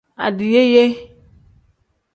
Adiyeeye. 0.25 0.85